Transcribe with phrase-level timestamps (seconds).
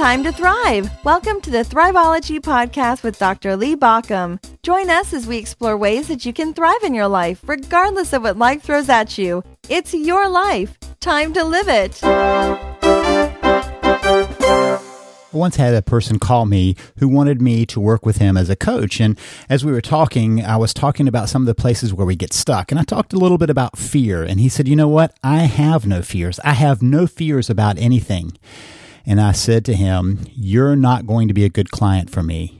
[0.00, 0.90] time to thrive.
[1.04, 3.54] Welcome to the Thriveology Podcast with Dr.
[3.54, 4.42] Lee Baucom.
[4.62, 8.22] Join us as we explore ways that you can thrive in your life, regardless of
[8.22, 9.44] what life throws at you.
[9.68, 10.78] It's your life.
[11.00, 12.02] Time to live it.
[12.02, 12.78] I
[15.32, 18.56] once had a person call me who wanted me to work with him as a
[18.56, 19.02] coach.
[19.02, 19.18] And
[19.50, 22.32] as we were talking, I was talking about some of the places where we get
[22.32, 22.72] stuck.
[22.72, 24.22] And I talked a little bit about fear.
[24.22, 25.14] And he said, You know what?
[25.22, 26.40] I have no fears.
[26.42, 28.32] I have no fears about anything.
[29.06, 32.59] And I said to him, You're not going to be a good client for me.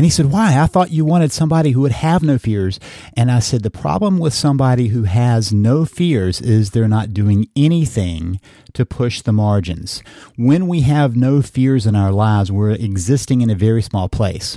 [0.00, 0.58] And he said, Why?
[0.58, 2.80] I thought you wanted somebody who would have no fears.
[3.18, 7.48] And I said, The problem with somebody who has no fears is they're not doing
[7.54, 8.40] anything
[8.72, 10.02] to push the margins.
[10.38, 14.56] When we have no fears in our lives, we're existing in a very small place.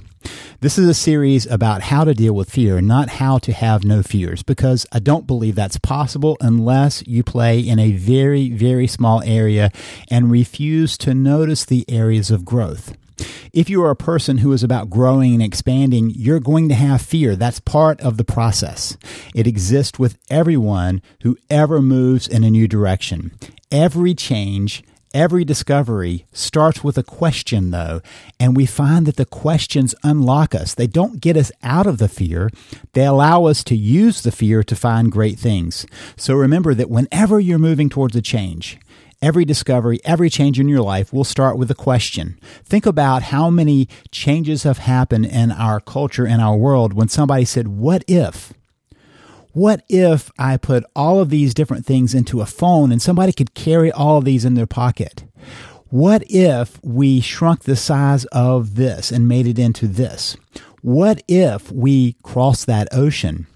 [0.61, 4.01] This is a series about how to deal with fear, not how to have no
[4.01, 9.21] fears, because I don't believe that's possible unless you play in a very, very small
[9.23, 9.71] area
[10.09, 12.95] and refuse to notice the areas of growth.
[13.53, 17.03] If you are a person who is about growing and expanding, you're going to have
[17.03, 17.35] fear.
[17.35, 18.97] That's part of the process.
[19.35, 23.31] It exists with everyone who ever moves in a new direction.
[23.71, 28.01] Every change, every discovery starts with a question, though,
[28.39, 30.73] and we find that the questions unlock us.
[30.73, 32.49] They don't get us out of the fear,
[32.93, 35.85] they allow us to use the fear to find great things.
[36.17, 38.79] So remember that whenever you're moving towards a change,
[39.23, 42.37] Every discovery, every change in your life will start with a question.
[42.65, 47.45] Think about how many changes have happened in our culture and our world when somebody
[47.45, 48.51] said, What if?
[49.53, 53.53] What if I put all of these different things into a phone and somebody could
[53.53, 55.23] carry all of these in their pocket?
[55.87, 60.35] What if we shrunk the size of this and made it into this?
[60.81, 63.47] What if we crossed that ocean?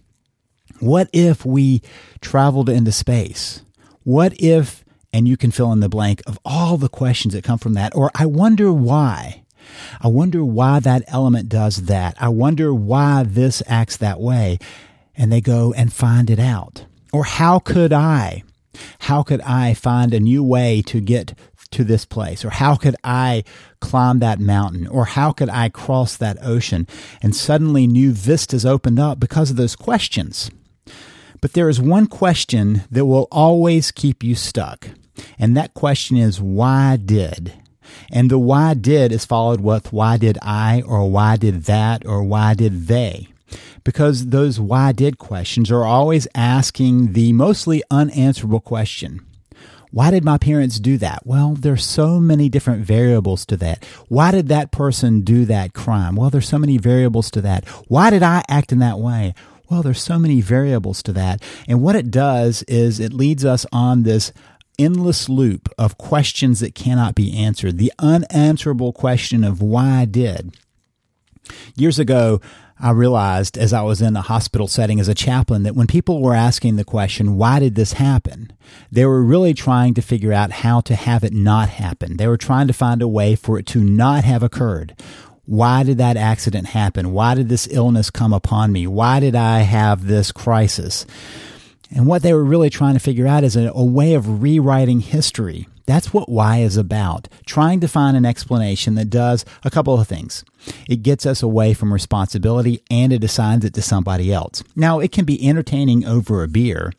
[0.79, 1.81] What if we
[2.21, 3.63] traveled into space?
[4.05, 7.59] What if and you can fill in the blank of all the questions that come
[7.59, 7.95] from that.
[7.95, 9.43] Or I wonder why.
[10.01, 12.15] I wonder why that element does that.
[12.19, 14.59] I wonder why this acts that way.
[15.15, 16.85] And they go and find it out.
[17.11, 18.43] Or how could I?
[18.99, 21.33] How could I find a new way to get
[21.71, 22.45] to this place?
[22.45, 23.43] Or how could I
[23.81, 24.87] climb that mountain?
[24.87, 26.87] Or how could I cross that ocean?
[27.21, 30.51] And suddenly new vistas opened up because of those questions.
[31.41, 34.89] But there is one question that will always keep you stuck.
[35.39, 37.53] And that question is, why did?
[38.11, 42.23] And the why did is followed with why did I or why did that or
[42.23, 43.27] why did they?
[43.83, 49.25] Because those why did questions are always asking the mostly unanswerable question.
[49.91, 51.25] Why did my parents do that?
[51.25, 53.85] Well, there's so many different variables to that.
[54.09, 56.17] Why did that person do that crime?
[56.17, 57.65] Well, there's so many variables to that.
[57.87, 59.33] Why did I act in that way?
[59.69, 61.41] Well, there's so many variables to that.
[61.67, 64.33] And what it does is it leads us on this
[64.79, 67.77] endless loop of questions that cannot be answered.
[67.77, 70.55] The unanswerable question of why I did.
[71.75, 72.41] Years ago,
[72.79, 76.21] I realized as I was in a hospital setting as a chaplain that when people
[76.21, 78.51] were asking the question, why did this happen?
[78.91, 82.17] They were really trying to figure out how to have it not happen.
[82.17, 84.95] They were trying to find a way for it to not have occurred.
[85.45, 87.13] Why did that accident happen?
[87.13, 88.85] Why did this illness come upon me?
[88.85, 91.05] Why did I have this crisis?
[91.91, 94.99] And what they were really trying to figure out is a, a, way of rewriting
[94.99, 95.67] history.
[95.85, 97.29] That's what why is about.
[97.45, 100.43] Trying to find an explanation that does a couple of things.
[100.89, 104.63] It gets us away from responsibility and it assigns it to somebody else.
[104.75, 106.91] Now, it can be entertaining over a beer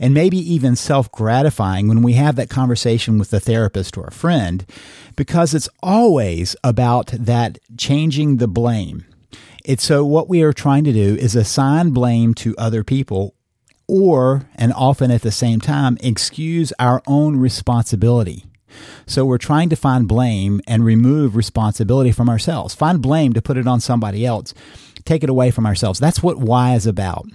[0.00, 4.12] and maybe even self gratifying when we have that conversation with a therapist or a
[4.12, 4.64] friend
[5.16, 9.04] because it's always about that changing the blame.
[9.64, 13.34] It's so what we are trying to do is assign blame to other people
[13.88, 18.44] or, and often at the same time, excuse our own responsibility.
[19.06, 22.74] So we're trying to find blame and remove responsibility from ourselves.
[22.74, 24.52] Find blame to put it on somebody else.
[25.04, 25.98] Take it away from ourselves.
[25.98, 27.26] That's what why is about.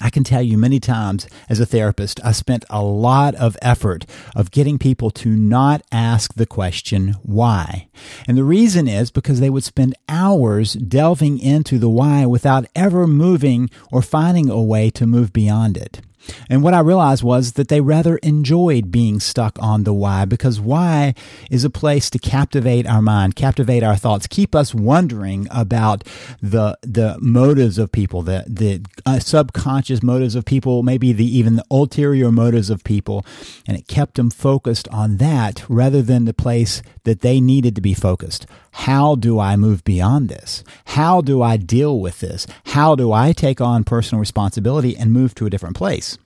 [0.00, 4.06] I can tell you many times as a therapist, I spent a lot of effort
[4.34, 7.88] of getting people to not ask the question why.
[8.26, 13.06] And the reason is because they would spend hours delving into the why without ever
[13.06, 16.00] moving or finding a way to move beyond it.
[16.48, 20.60] And what I realized was that they rather enjoyed being stuck on the why because
[20.60, 21.14] why
[21.50, 26.04] is a place to captivate our mind, captivate our thoughts, keep us wondering about
[26.40, 31.56] the the motives of people, the the uh, subconscious motives of people, maybe the even
[31.56, 33.24] the ulterior motives of people,
[33.66, 37.80] and it kept them focused on that rather than the place that they needed to
[37.80, 38.46] be focused.
[38.72, 40.64] How do I move beyond this?
[40.86, 42.46] How do I deal with this?
[42.66, 46.18] How do I take on personal responsibility and move to a different place?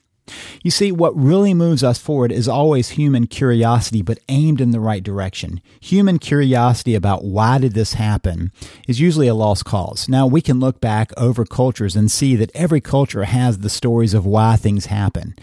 [0.62, 4.80] You see, what really moves us forward is always human curiosity, but aimed in the
[4.80, 5.60] right direction.
[5.80, 8.50] Human curiosity about why did this happen
[8.88, 10.08] is usually a lost cause.
[10.08, 14.14] Now, we can look back over cultures and see that every culture has the stories
[14.14, 15.34] of why things happen.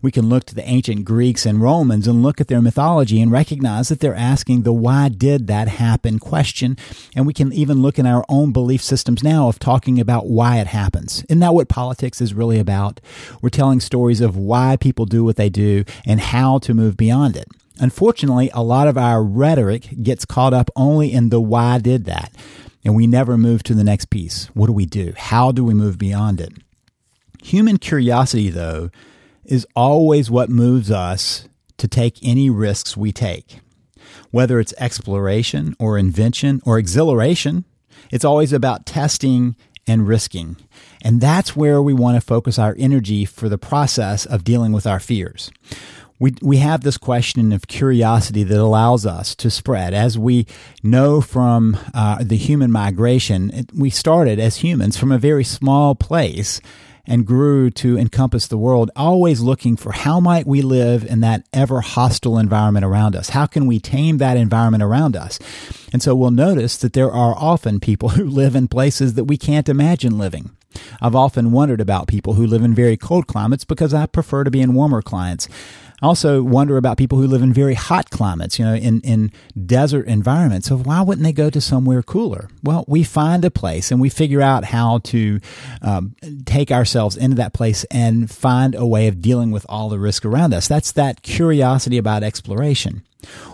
[0.00, 3.30] We can look to the ancient Greeks and Romans and look at their mythology and
[3.30, 6.76] recognize that they're asking the why did that happen question.
[7.14, 10.58] And we can even look in our own belief systems now of talking about why
[10.58, 11.24] it happens.
[11.28, 13.00] Isn't that what politics is really about?
[13.40, 16.96] We're telling stories of of why people do what they do and how to move
[16.96, 17.46] beyond it.
[17.78, 22.32] Unfortunately, a lot of our rhetoric gets caught up only in the why did that,
[22.84, 24.46] and we never move to the next piece.
[24.54, 25.12] What do we do?
[25.16, 26.52] How do we move beyond it?
[27.42, 28.90] Human curiosity, though,
[29.44, 33.58] is always what moves us to take any risks we take.
[34.30, 37.64] Whether it's exploration or invention or exhilaration,
[38.10, 39.56] it's always about testing
[39.86, 40.56] and risking.
[41.02, 44.86] And that's where we want to focus our energy for the process of dealing with
[44.86, 45.50] our fears.
[46.18, 49.92] We, we have this question of curiosity that allows us to spread.
[49.92, 50.46] As we
[50.82, 55.96] know from uh, the human migration, it, we started as humans from a very small
[55.96, 56.60] place
[57.06, 61.46] and grew to encompass the world, always looking for how might we live in that
[61.52, 63.30] ever hostile environment around us?
[63.30, 65.38] How can we tame that environment around us?
[65.92, 69.36] And so we'll notice that there are often people who live in places that we
[69.36, 70.50] can't imagine living.
[71.00, 74.50] I've often wondered about people who live in very cold climates because I prefer to
[74.50, 75.48] be in warmer climates.
[76.02, 79.30] I also wonder about people who live in very hot climates, you know, in, in
[79.66, 80.66] desert environments.
[80.66, 82.48] So why wouldn't they go to somewhere cooler?
[82.64, 85.38] Well, we find a place and we figure out how to
[85.80, 90.00] um, take ourselves into that place and find a way of dealing with all the
[90.00, 90.66] risk around us.
[90.66, 93.04] That's that curiosity about exploration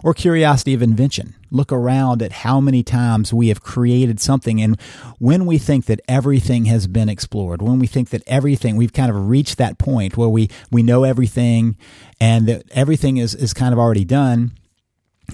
[0.03, 1.35] or curiosity of invention.
[1.51, 4.61] Look around at how many times we have created something.
[4.61, 4.81] And
[5.19, 9.11] when we think that everything has been explored, when we think that everything, we've kind
[9.11, 11.77] of reached that point where we, we know everything
[12.21, 14.53] and that everything is, is kind of already done,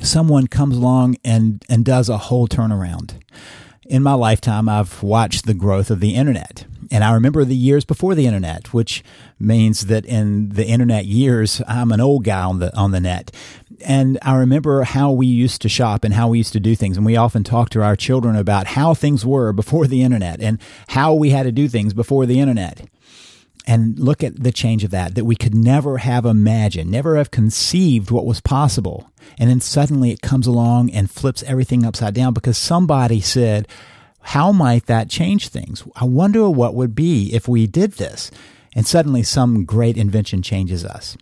[0.03, 3.15] someone comes along and, and does a whole turnaround.
[3.87, 6.65] In my lifetime, I've watched the growth of the internet.
[6.91, 9.03] And I remember the years before the internet, which
[9.39, 13.31] means that in the internet years, I'm an old guy on the on the net.
[13.81, 16.97] And I remember how we used to shop and how we used to do things.
[16.97, 20.61] And we often talk to our children about how things were before the internet and
[20.89, 22.89] how we had to do things before the internet.
[23.67, 27.31] And look at the change of that, that we could never have imagined, never have
[27.31, 29.11] conceived what was possible.
[29.39, 33.67] And then suddenly it comes along and flips everything upside down because somebody said,
[34.21, 35.83] how might that change things?
[35.97, 38.31] I wonder what would be if we did this.
[38.75, 41.17] And suddenly some great invention changes us.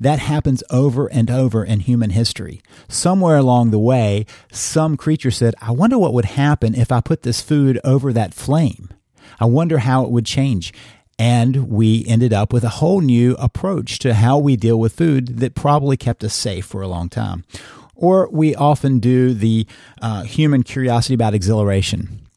[0.00, 2.60] That happens over and over in human history.
[2.88, 7.22] Somewhere along the way, some creature said, I wonder what would happen if I put
[7.22, 8.90] this food over that flame.
[9.40, 10.72] I wonder how it would change.
[11.18, 15.38] And we ended up with a whole new approach to how we deal with food
[15.38, 17.44] that probably kept us safe for a long time.
[17.96, 19.66] Or we often do the
[20.00, 22.27] uh, human curiosity about exhilaration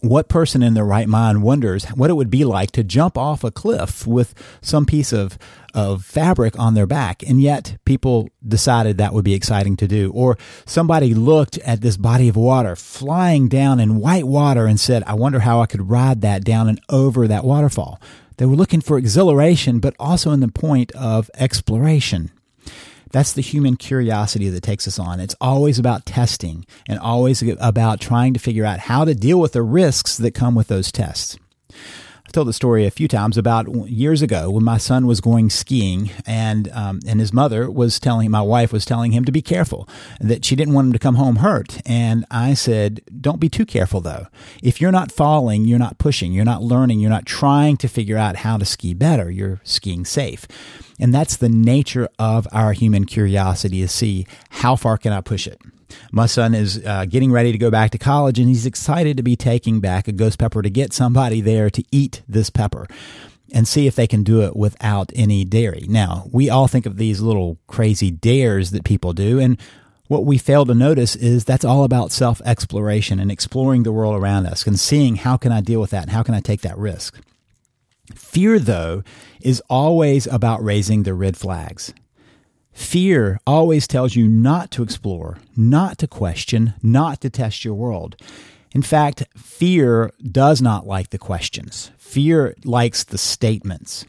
[0.00, 3.44] what person in their right mind wonders what it would be like to jump off
[3.44, 5.38] a cliff with some piece of
[5.74, 10.10] of fabric on their back and yet people decided that would be exciting to do.
[10.12, 15.02] Or somebody looked at this body of water flying down in white water and said
[15.06, 18.00] I wonder how I could ride that down and over that waterfall.
[18.38, 22.30] They were looking for exhilaration but also in the point of exploration
[23.10, 25.20] that's the human curiosity that takes us on.
[25.20, 29.52] It's always about testing and always about trying to figure out how to deal with
[29.52, 31.36] the risks that come with those tests.
[32.28, 35.48] I've told the story a few times about years ago when my son was going
[35.48, 39.40] skiing and um, and his mother was telling my wife was telling him to be
[39.40, 39.88] careful
[40.20, 41.80] that she didn't want him to come home hurt.
[41.86, 44.26] And I said don't be too careful though.
[44.62, 48.18] If you're not falling you're not pushing you're not learning you're not trying to figure
[48.18, 50.46] out how to ski better you're skiing safe.
[51.00, 55.46] And that's the nature of our human curiosity to see how far can I push
[55.46, 55.62] it
[56.12, 59.22] my son is uh, getting ready to go back to college and he's excited to
[59.22, 62.86] be taking back a ghost pepper to get somebody there to eat this pepper
[63.52, 65.86] and see if they can do it without any dairy.
[65.88, 69.58] Now, we all think of these little crazy dares that people do, and
[70.08, 74.20] what we fail to notice is that's all about self exploration and exploring the world
[74.20, 76.62] around us and seeing how can I deal with that and how can I take
[76.62, 77.20] that risk.
[78.14, 79.02] Fear, though,
[79.42, 81.92] is always about raising the red flags.
[82.78, 88.16] Fear always tells you not to explore, not to question, not to test your world.
[88.72, 91.90] In fact, fear does not like the questions.
[91.98, 94.06] Fear likes the statements.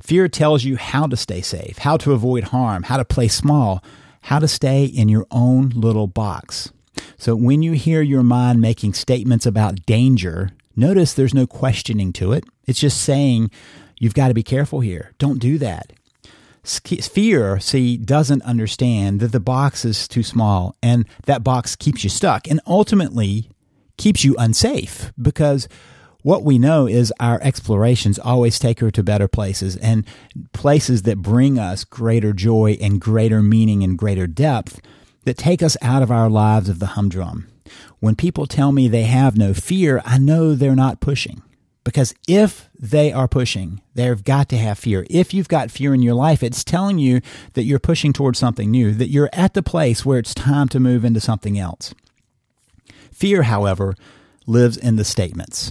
[0.00, 3.84] Fear tells you how to stay safe, how to avoid harm, how to play small,
[4.22, 6.72] how to stay in your own little box.
[7.18, 12.32] So when you hear your mind making statements about danger, notice there's no questioning to
[12.32, 12.44] it.
[12.66, 13.50] It's just saying,
[13.98, 15.12] you've got to be careful here.
[15.18, 15.92] Don't do that.
[16.66, 22.10] Fear, see, doesn't understand that the box is too small and that box keeps you
[22.10, 23.50] stuck and ultimately
[23.96, 25.68] keeps you unsafe because
[26.22, 30.04] what we know is our explorations always take her to better places and
[30.52, 34.80] places that bring us greater joy and greater meaning and greater depth
[35.24, 37.46] that take us out of our lives of the humdrum.
[38.00, 41.42] When people tell me they have no fear, I know they're not pushing.
[41.86, 45.06] Because if they are pushing, they've got to have fear.
[45.08, 47.20] If you've got fear in your life, it's telling you
[47.52, 50.80] that you're pushing towards something new, that you're at the place where it's time to
[50.80, 51.94] move into something else.
[53.12, 53.94] Fear, however,
[54.48, 55.70] lives in the statements,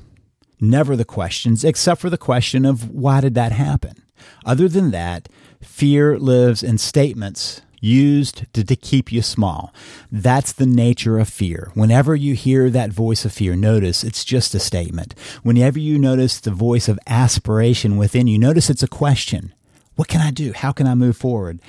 [0.62, 4.01] never the questions, except for the question of why did that happen?
[4.45, 5.27] Other than that,
[5.62, 9.74] fear lives in statements used to, to keep you small.
[10.12, 11.72] That's the nature of fear.
[11.74, 15.13] Whenever you hear that voice of fear, notice it's just a statement.
[15.44, 19.54] Whenever you notice the voice of aspiration within you, notice it's a question.
[19.96, 20.51] What can I do?
[20.54, 21.60] How can I move forward?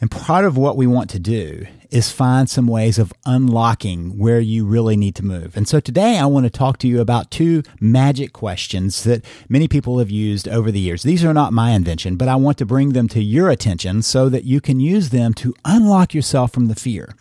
[0.00, 4.40] And part of what we want to do is find some ways of unlocking where
[4.40, 5.56] you really need to move.
[5.56, 9.68] And so today I want to talk to you about two magic questions that many
[9.68, 11.02] people have used over the years.
[11.02, 14.30] These are not my invention, but I want to bring them to your attention so
[14.30, 17.14] that you can use them to unlock yourself from the fear.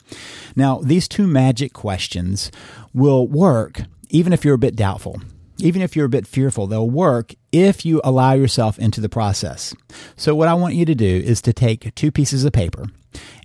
[0.56, 2.50] Now, these two magic questions
[2.94, 5.22] will work even if you're a bit doubtful
[5.64, 9.76] even if you're a bit fearful, they'll work if you allow yourself into the process.
[10.16, 12.88] So, what I want you to do is to take two pieces of paper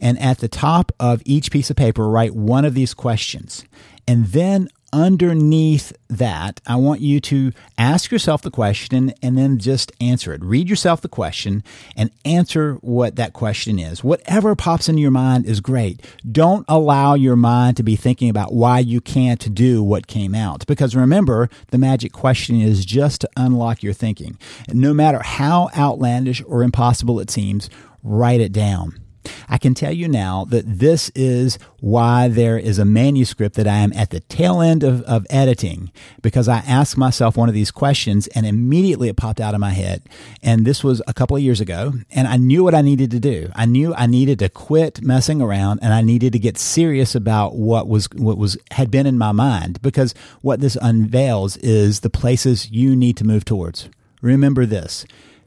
[0.01, 3.65] and at the top of each piece of paper, write one of these questions.
[4.09, 9.93] And then underneath that, I want you to ask yourself the question and then just
[10.01, 10.43] answer it.
[10.43, 11.65] Read yourself the question
[11.97, 14.05] and answer what that question is.
[14.05, 16.05] Whatever pops into your mind is great.
[16.31, 20.67] Don't allow your mind to be thinking about why you can't do what came out.
[20.67, 24.39] Because remember, the magic question is just to unlock your thinking.
[24.69, 27.69] No matter how outlandish or impossible it seems,
[28.03, 29.01] write it down.
[29.49, 33.79] I can tell you now that this is why there is a manuscript that I
[33.79, 35.93] am at the tail end of, of editing
[36.23, 39.71] because I asked myself one of these questions and immediately it popped out of my
[39.71, 40.03] head.
[40.43, 43.21] And this was a couple of years ago and I knew what I needed to
[43.21, 43.51] do.
[43.55, 47.55] I knew I needed to quit messing around and I needed to get serious about
[47.55, 52.11] what was, what was, had been in my mind because what this unveils is the
[52.11, 53.89] places you need to move towards.
[54.23, 55.05] Remember this.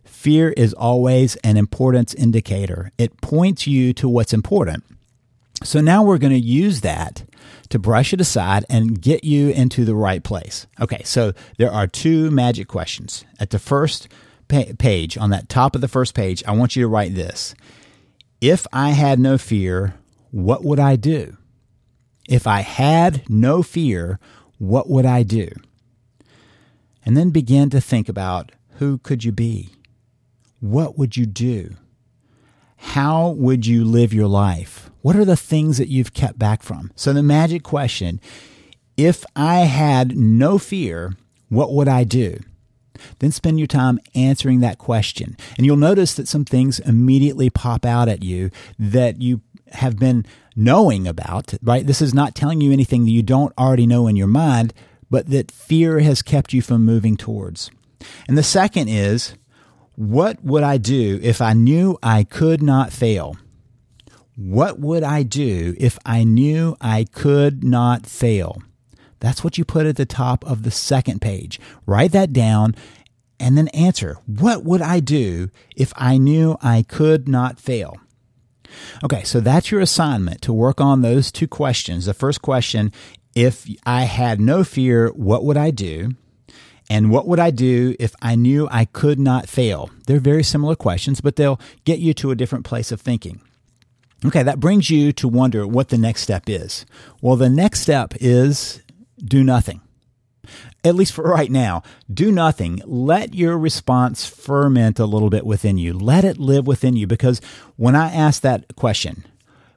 [0.10, 2.92] Fear is always an importance indicator.
[2.98, 4.84] It points you to what's important.
[5.64, 7.24] So now we're going to use that
[7.70, 10.68] to brush it aside and get you into the right place.
[10.82, 13.24] Okay, so there are two magic questions.
[13.40, 14.10] At the first
[14.48, 17.56] pa- page, on that top of the first page, I want you to write this
[18.42, 19.94] If I had no fear,
[20.32, 21.38] what would I do?
[22.28, 24.20] If I had no fear,
[24.58, 25.50] what would I do?
[27.06, 29.70] And then begin to think about who could you be?
[30.60, 31.76] What would you do?
[32.78, 34.90] How would you live your life?
[35.02, 36.92] What are the things that you've kept back from?
[36.96, 38.22] So, the magic question
[38.98, 41.16] if I had no fear,
[41.48, 42.40] what would I do?
[43.20, 45.38] Then spend your time answering that question.
[45.58, 50.26] And you'll notice that some things immediately pop out at you that you have been
[50.56, 51.88] knowing about, right?
[51.88, 54.74] This is not telling you anything that you don't already know in your mind,
[55.10, 57.72] but that fear has kept you from moving towards.
[58.28, 59.34] And the second is
[60.00, 63.36] what would I do if I knew I could not fail?
[64.38, 68.62] What would I do if I knew I could not fail?
[69.20, 71.60] That's what you put at the top of the second page.
[71.86, 72.76] Write that down
[73.42, 77.98] and then answer What would I do if I knew I could not fail?
[79.04, 82.06] Okay, so that's your assignment to work on those two questions.
[82.06, 82.94] The first question
[83.36, 86.12] if I had no fear, what would I do?
[86.90, 89.92] And what would I do if I knew I could not fail?
[90.08, 93.42] They're very similar questions, but they'll get you to a different place of thinking.
[94.26, 96.86] Okay, that brings you to wonder what the next step is.
[97.22, 98.82] Well, the next step is
[99.24, 99.82] do nothing.
[100.84, 102.82] At least for right now, do nothing.
[102.86, 105.94] Let your response ferment a little bit within you.
[105.94, 107.40] Let it live within you because
[107.76, 109.26] when I asked that question,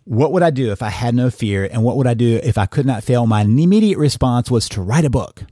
[0.05, 1.69] what would I do if I had no fear?
[1.71, 3.27] And what would I do if I could not fail?
[3.27, 5.45] My immediate response was to write a book.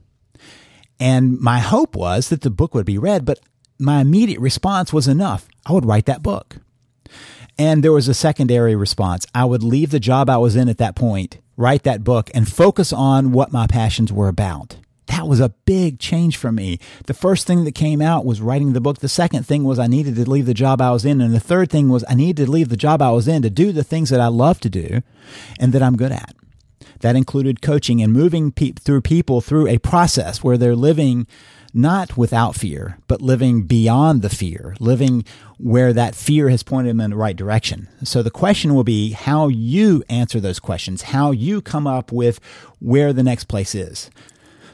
[1.01, 3.39] And my hope was that the book would be read, but
[3.79, 5.47] my immediate response was enough.
[5.65, 6.57] I would write that book.
[7.57, 9.25] And there was a secondary response.
[9.33, 12.47] I would leave the job I was in at that point, write that book, and
[12.47, 14.77] focus on what my passions were about.
[15.07, 16.79] That was a big change for me.
[17.07, 18.99] The first thing that came out was writing the book.
[18.99, 21.19] The second thing was I needed to leave the job I was in.
[21.19, 23.49] And the third thing was I needed to leave the job I was in to
[23.49, 25.01] do the things that I love to do
[25.59, 26.35] and that I'm good at.
[27.01, 31.27] That included coaching and moving pe- through people through a process where they're living
[31.73, 35.23] not without fear, but living beyond the fear, living
[35.57, 37.87] where that fear has pointed them in the right direction.
[38.03, 42.39] So the question will be how you answer those questions, how you come up with
[42.79, 44.09] where the next place is.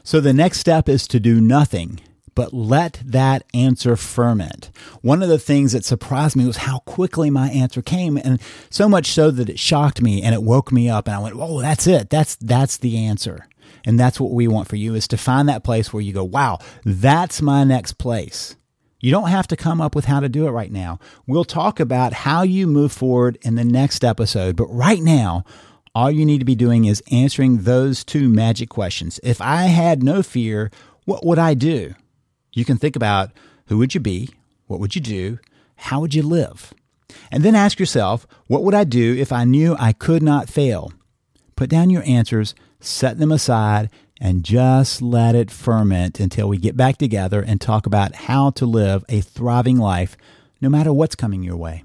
[0.02, 2.00] So the next step is to do nothing
[2.38, 4.70] but let that answer ferment.
[5.02, 8.40] One of the things that surprised me was how quickly my answer came and
[8.70, 11.34] so much so that it shocked me and it woke me up and I went,
[11.36, 12.10] "Oh, that's it.
[12.10, 13.48] That's that's the answer."
[13.84, 16.22] And that's what we want for you is to find that place where you go,
[16.22, 18.54] "Wow, that's my next place."
[19.00, 21.00] You don't have to come up with how to do it right now.
[21.26, 25.42] We'll talk about how you move forward in the next episode, but right now,
[25.92, 29.18] all you need to be doing is answering those two magic questions.
[29.24, 30.70] If I had no fear,
[31.04, 31.94] what would I do?
[32.58, 33.30] You can think about
[33.68, 34.30] who would you be?
[34.66, 35.38] What would you do?
[35.76, 36.74] How would you live?
[37.30, 40.92] And then ask yourself, what would I do if I knew I could not fail?
[41.54, 46.76] Put down your answers, set them aside, and just let it ferment until we get
[46.76, 50.16] back together and talk about how to live a thriving life
[50.60, 51.84] no matter what's coming your way.